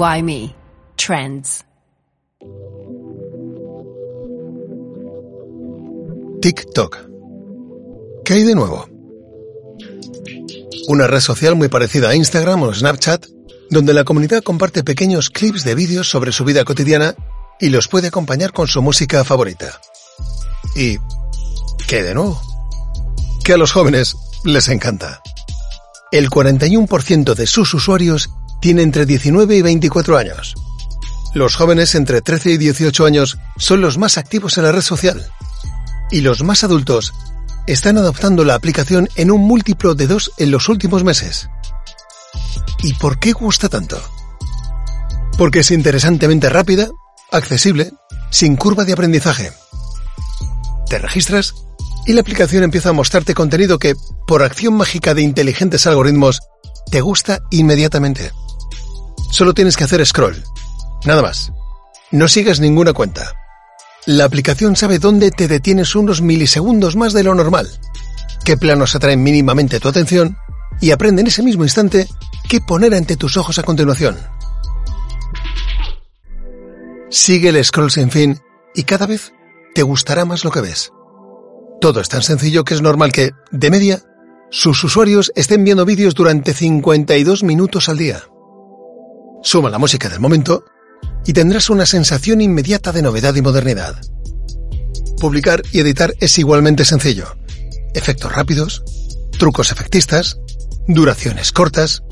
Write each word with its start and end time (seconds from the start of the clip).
Why 0.00 0.22
me? 0.22 0.54
Trends. 0.96 1.62
TikTok. 6.40 6.96
¿Qué 8.24 8.32
hay 8.32 8.44
de 8.44 8.54
nuevo? 8.54 8.88
Una 10.88 11.06
red 11.06 11.20
social 11.20 11.54
muy 11.54 11.68
parecida 11.68 12.08
a 12.08 12.14
Instagram 12.14 12.62
o 12.62 12.72
Snapchat, 12.72 13.26
donde 13.68 13.92
la 13.92 14.04
comunidad 14.04 14.42
comparte 14.42 14.82
pequeños 14.82 15.28
clips 15.28 15.64
de 15.64 15.74
vídeos 15.74 16.08
sobre 16.08 16.32
su 16.32 16.46
vida 16.46 16.64
cotidiana 16.64 17.14
y 17.60 17.68
los 17.68 17.86
puede 17.86 18.08
acompañar 18.08 18.54
con 18.54 18.68
su 18.68 18.80
música 18.80 19.22
favorita. 19.22 19.82
¿Y 20.74 20.96
qué 21.86 22.02
de 22.02 22.14
nuevo? 22.14 22.40
Que 23.44 23.52
a 23.52 23.58
los 23.58 23.72
jóvenes 23.72 24.16
les 24.44 24.68
encanta. 24.70 25.20
El 26.12 26.28
41% 26.28 27.34
de 27.34 27.46
sus 27.46 27.72
usuarios 27.72 28.30
tiene 28.60 28.82
entre 28.82 29.06
19 29.06 29.56
y 29.56 29.62
24 29.62 30.18
años. 30.18 30.54
Los 31.34 31.54
jóvenes 31.54 31.94
entre 31.94 32.20
13 32.20 32.50
y 32.52 32.58
18 32.58 33.06
años 33.06 33.38
son 33.56 33.80
los 33.80 33.96
más 33.96 34.18
activos 34.18 34.58
en 34.58 34.64
la 34.64 34.72
red 34.72 34.80
social. 34.80 35.24
Y 36.10 36.22
los 36.22 36.42
más 36.42 36.64
adultos 36.64 37.14
están 37.68 37.96
adoptando 37.96 38.44
la 38.44 38.56
aplicación 38.56 39.08
en 39.14 39.30
un 39.30 39.42
múltiplo 39.42 39.94
de 39.94 40.08
dos 40.08 40.32
en 40.38 40.50
los 40.50 40.68
últimos 40.68 41.04
meses. 41.04 41.48
¿Y 42.82 42.94
por 42.94 43.20
qué 43.20 43.30
gusta 43.30 43.68
tanto? 43.68 44.02
Porque 45.38 45.60
es 45.60 45.70
interesantemente 45.70 46.48
rápida, 46.48 46.88
accesible, 47.30 47.92
sin 48.30 48.56
curva 48.56 48.84
de 48.84 48.94
aprendizaje. 48.94 49.52
Te 50.88 50.98
registras 50.98 51.54
y 52.06 52.12
la 52.12 52.20
aplicación 52.20 52.62
empieza 52.62 52.90
a 52.90 52.94
mostrarte 52.94 53.34
contenido 53.34 53.78
que, 53.78 53.94
por 54.26 54.42
acción 54.42 54.74
mágica 54.74 55.14
de 55.14 55.22
inteligentes 55.22 55.86
algoritmos, 55.86 56.40
te 56.90 57.00
gusta 57.00 57.40
inmediatamente. 57.50 58.32
Solo 59.30 59.54
tienes 59.54 59.76
que 59.76 59.84
hacer 59.84 60.04
scroll. 60.04 60.42
Nada 61.04 61.22
más. 61.22 61.52
No 62.10 62.26
sigas 62.26 62.60
ninguna 62.60 62.92
cuenta. 62.92 63.32
La 64.06 64.24
aplicación 64.24 64.76
sabe 64.76 64.98
dónde 64.98 65.30
te 65.30 65.46
detienes 65.46 65.94
unos 65.94 66.22
milisegundos 66.22 66.96
más 66.96 67.12
de 67.12 67.22
lo 67.22 67.34
normal, 67.34 67.68
qué 68.44 68.56
planos 68.56 68.96
atraen 68.96 69.22
mínimamente 69.22 69.78
tu 69.78 69.88
atención 69.88 70.36
y 70.80 70.90
aprende 70.90 71.20
en 71.20 71.28
ese 71.28 71.42
mismo 71.42 71.64
instante 71.64 72.08
qué 72.48 72.60
poner 72.60 72.94
ante 72.94 73.16
tus 73.16 73.36
ojos 73.36 73.58
a 73.58 73.62
continuación. 73.62 74.16
Sigue 77.10 77.50
el 77.50 77.64
scroll 77.64 77.90
sin 77.90 78.10
fin 78.10 78.40
y 78.74 78.84
cada 78.84 79.06
vez 79.06 79.32
te 79.74 79.82
gustará 79.82 80.24
más 80.24 80.44
lo 80.44 80.50
que 80.50 80.62
ves. 80.62 80.90
Todo 81.80 82.00
es 82.00 82.10
tan 82.10 82.22
sencillo 82.22 82.62
que 82.64 82.74
es 82.74 82.82
normal 82.82 83.10
que, 83.10 83.30
de 83.50 83.70
media, 83.70 84.02
sus 84.50 84.84
usuarios 84.84 85.32
estén 85.34 85.64
viendo 85.64 85.86
vídeos 85.86 86.14
durante 86.14 86.52
52 86.52 87.42
minutos 87.42 87.88
al 87.88 87.96
día. 87.96 88.22
Suma 89.42 89.70
la 89.70 89.78
música 89.78 90.10
del 90.10 90.20
momento 90.20 90.64
y 91.24 91.32
tendrás 91.32 91.70
una 91.70 91.86
sensación 91.86 92.42
inmediata 92.42 92.92
de 92.92 93.00
novedad 93.00 93.34
y 93.34 93.40
modernidad. 93.40 93.98
Publicar 95.18 95.62
y 95.72 95.80
editar 95.80 96.14
es 96.20 96.38
igualmente 96.38 96.84
sencillo. 96.84 97.34
Efectos 97.94 98.30
rápidos, 98.30 98.82
trucos 99.38 99.72
efectistas, 99.72 100.38
duraciones 100.86 101.50
cortas. 101.50 102.02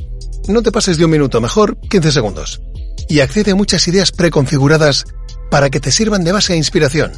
No 0.48 0.62
te 0.62 0.72
pases 0.72 0.96
de 0.96 1.04
un 1.04 1.10
minuto, 1.10 1.42
mejor 1.42 1.78
15 1.90 2.10
segundos. 2.10 2.62
Y 3.06 3.20
accede 3.20 3.50
a 3.50 3.54
muchas 3.54 3.86
ideas 3.86 4.12
preconfiguradas 4.12 5.04
para 5.50 5.68
que 5.68 5.80
te 5.80 5.92
sirvan 5.92 6.24
de 6.24 6.32
base 6.32 6.54
e 6.54 6.56
inspiración. 6.56 7.12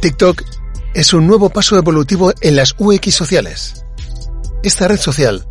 TikTok 0.00 0.42
es 0.98 1.12
un 1.12 1.28
nuevo 1.28 1.48
paso 1.48 1.76
evolutivo 1.76 2.32
en 2.40 2.56
las 2.56 2.74
UX 2.76 3.14
sociales. 3.14 3.84
Esta 4.64 4.88
red 4.88 4.98
social 4.98 5.46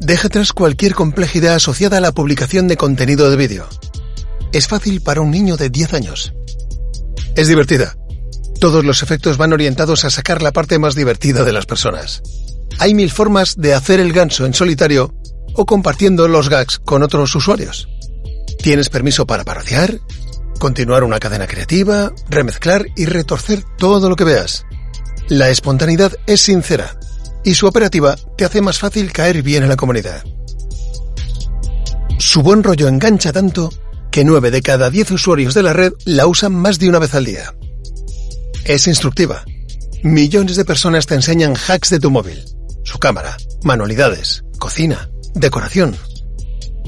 Deja 0.00 0.28
atrás 0.28 0.52
cualquier 0.52 0.94
complejidad 0.94 1.54
asociada 1.54 1.96
a 1.96 2.00
la 2.00 2.12
publicación 2.12 2.68
de 2.68 2.76
contenido 2.76 3.28
de 3.28 3.36
vídeo. 3.36 3.66
Es 4.52 4.68
fácil 4.68 5.00
para 5.00 5.20
un 5.20 5.32
niño 5.32 5.56
de 5.56 5.68
10 5.68 5.94
años. 5.94 6.32
Es 7.34 7.48
divertida. 7.48 7.96
Todos 8.60 8.84
los 8.84 9.02
efectos 9.02 9.36
van 9.36 9.52
orientados 9.52 10.04
a 10.04 10.10
sacar 10.10 10.42
la 10.42 10.52
parte 10.52 10.78
más 10.78 10.94
divertida 10.94 11.42
de 11.42 11.52
las 11.52 11.66
personas. 11.66 12.22
Hay 12.78 12.94
mil 12.94 13.10
formas 13.10 13.56
de 13.56 13.74
hacer 13.74 13.98
el 13.98 14.12
ganso 14.12 14.46
en 14.46 14.54
solitario 14.54 15.12
o 15.54 15.66
compartiendo 15.66 16.28
los 16.28 16.48
gags 16.48 16.78
con 16.78 17.02
otros 17.02 17.34
usuarios. 17.34 17.88
Tienes 18.62 18.90
permiso 18.90 19.26
para 19.26 19.42
parociar, 19.42 19.98
continuar 20.60 21.02
una 21.02 21.18
cadena 21.18 21.48
creativa, 21.48 22.12
remezclar 22.28 22.86
y 22.94 23.06
retorcer 23.06 23.64
todo 23.76 24.08
lo 24.08 24.14
que 24.14 24.24
veas. 24.24 24.64
La 25.28 25.48
espontaneidad 25.48 26.12
es 26.26 26.42
sincera 26.42 26.98
y 27.44 27.54
su 27.54 27.66
operativa 27.66 28.16
te 28.36 28.44
hace 28.44 28.60
más 28.60 28.78
fácil 28.78 29.10
caer 29.10 29.42
bien 29.42 29.62
en 29.62 29.70
la 29.70 29.76
comunidad. 29.76 30.22
Su 32.18 32.42
buen 32.42 32.62
rollo 32.62 32.88
engancha 32.88 33.32
tanto 33.32 33.70
que 34.10 34.24
9 34.24 34.50
de 34.50 34.60
cada 34.60 34.90
10 34.90 35.12
usuarios 35.12 35.54
de 35.54 35.62
la 35.62 35.72
red 35.72 35.94
la 36.04 36.26
usan 36.26 36.54
más 36.54 36.78
de 36.78 36.88
una 36.88 36.98
vez 36.98 37.14
al 37.14 37.24
día. 37.24 37.54
Es 38.64 38.86
instructiva. 38.86 39.44
Millones 40.02 40.56
de 40.56 40.64
personas 40.66 41.06
te 41.06 41.14
enseñan 41.14 41.54
hacks 41.56 41.88
de 41.88 42.00
tu 42.00 42.10
móvil, 42.10 42.44
su 42.84 42.98
cámara, 42.98 43.36
manualidades, 43.62 44.44
cocina, 44.58 45.08
decoración. 45.34 45.96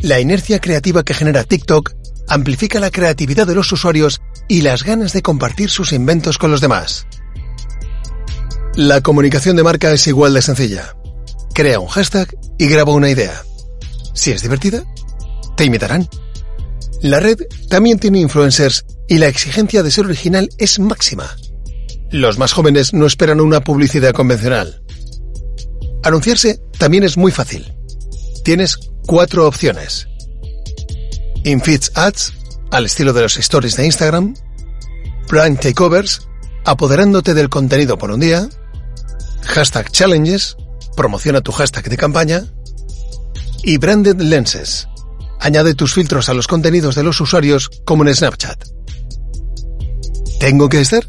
La 0.02 0.20
inercia 0.20 0.60
creativa 0.60 1.02
que 1.04 1.14
genera 1.14 1.44
TikTok 1.44 1.94
amplifica 2.28 2.80
la 2.80 2.91
creatividad 2.91 3.46
de 3.46 3.54
los 3.54 3.72
usuarios 3.72 4.20
y 4.46 4.60
las 4.60 4.84
ganas 4.84 5.14
de 5.14 5.22
compartir 5.22 5.70
sus 5.70 5.92
inventos 5.92 6.36
con 6.36 6.50
los 6.50 6.60
demás. 6.60 7.06
La 8.76 9.00
comunicación 9.00 9.56
de 9.56 9.62
marca 9.62 9.91
es 9.91 10.06
igual 10.06 10.34
de 10.34 10.42
sencilla. 10.42 10.94
Crea 11.54 11.81
un 11.81 11.87
hashtag 11.87 12.28
y 12.59 12.69
graba 12.69 12.92
una 12.92 13.09
idea. 13.09 13.42
Si 14.12 14.32
es 14.32 14.42
divertida, 14.42 14.84
te 15.56 15.64
imitarán. 15.64 16.06
La 17.00 17.19
red 17.19 17.38
también 17.70 17.98
tiene 17.98 18.20
influencers 18.20 18.84
y 19.09 19.16
la 19.16 19.28
exigencia 19.28 19.82
de 19.82 19.91
ser 19.91 20.04
original 20.04 20.50
es 20.59 20.78
máxima. 20.78 21.38
Los 22.10 22.38
más 22.38 22.53
jóvenes 22.53 22.92
no 22.92 23.06
esperan 23.06 23.41
una 23.41 23.62
publicidad 23.62 24.12
convencional. 24.12 24.82
Anunciarse 26.03 26.60
también 26.76 27.03
es 27.04 27.16
muy 27.16 27.32
fácil. 27.32 27.75
Tienes 28.44 28.76
cuatro 29.06 29.48
opciones. 29.48 30.06
Infeeds 31.44 31.93
Ads, 31.94 32.34
al 32.70 32.84
estilo 32.84 33.14
de 33.14 33.22
los 33.22 33.38
stories 33.38 33.76
de 33.76 33.87
Instagram. 33.87 34.34
Brand 35.31 35.60
Takeovers, 35.60 36.28
apoderándote 36.66 37.32
del 37.32 37.48
contenido 37.48 37.97
por 37.97 38.10
un 38.10 38.20
día 38.20 38.50
hashtag 39.46 39.90
challenges, 39.90 40.56
promociona 40.96 41.40
tu 41.40 41.52
hashtag 41.52 41.88
de 41.88 41.96
campaña 41.96 42.44
y 43.62 43.78
branded 43.78 44.20
lenses. 44.20 44.88
Añade 45.40 45.74
tus 45.74 45.94
filtros 45.94 46.28
a 46.28 46.34
los 46.34 46.46
contenidos 46.46 46.94
de 46.94 47.02
los 47.02 47.20
usuarios 47.20 47.70
como 47.84 48.04
en 48.04 48.14
Snapchat. 48.14 48.64
¿Tengo 50.40 50.68
que 50.68 50.80
estar? 50.80 51.06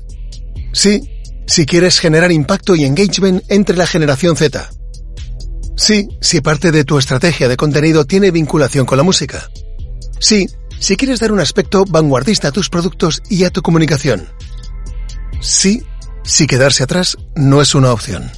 Sí, 0.73 1.01
si 1.47 1.65
quieres 1.65 1.99
generar 1.99 2.31
impacto 2.31 2.75
y 2.75 2.85
engagement 2.85 3.43
entre 3.49 3.77
la 3.77 3.87
generación 3.87 4.35
Z. 4.35 4.69
Sí, 5.75 6.07
si 6.21 6.41
parte 6.41 6.71
de 6.71 6.83
tu 6.83 6.97
estrategia 6.97 7.47
de 7.47 7.57
contenido 7.57 8.05
tiene 8.05 8.31
vinculación 8.31 8.85
con 8.85 8.97
la 8.97 9.03
música. 9.03 9.49
Sí, 10.19 10.49
si 10.79 10.95
quieres 10.97 11.19
dar 11.19 11.31
un 11.31 11.39
aspecto 11.39 11.85
vanguardista 11.85 12.49
a 12.49 12.51
tus 12.51 12.69
productos 12.69 13.21
y 13.29 13.43
a 13.43 13.49
tu 13.49 13.61
comunicación. 13.61 14.27
Sí, 15.39 15.83
si 16.27 16.45
quedarse 16.45 16.83
atrás 16.83 17.17
no 17.35 17.61
es 17.61 17.73
una 17.73 17.93
opción. 17.93 18.29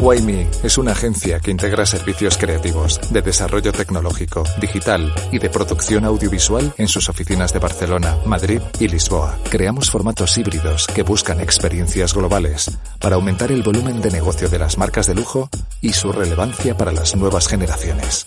Wayme 0.00 0.48
es 0.64 0.78
una 0.78 0.92
agencia 0.92 1.38
que 1.38 1.52
integra 1.52 1.86
servicios 1.86 2.36
creativos, 2.36 2.98
de 3.10 3.22
desarrollo 3.22 3.72
tecnológico, 3.72 4.42
digital 4.60 5.14
y 5.30 5.38
de 5.38 5.48
producción 5.48 6.04
audiovisual 6.04 6.74
en 6.76 6.88
sus 6.88 7.08
oficinas 7.08 7.52
de 7.52 7.60
Barcelona, 7.60 8.16
Madrid 8.26 8.60
y 8.80 8.88
Lisboa. 8.88 9.38
Creamos 9.48 9.90
formatos 9.90 10.36
híbridos 10.38 10.88
que 10.88 11.04
buscan 11.04 11.40
experiencias 11.40 12.14
globales 12.14 12.68
para 12.98 13.14
aumentar 13.14 13.52
el 13.52 13.62
volumen 13.62 14.00
de 14.00 14.10
negocio 14.10 14.48
de 14.48 14.58
las 14.58 14.76
marcas 14.76 15.06
de 15.06 15.14
lujo 15.14 15.48
y 15.80 15.92
su 15.92 16.10
relevancia 16.10 16.76
para 16.76 16.90
las 16.90 17.14
nuevas 17.14 17.46
generaciones. 17.46 18.26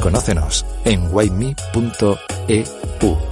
Conócenos 0.00 0.64
en 0.86 1.10
wayme.eu. 2.50 3.29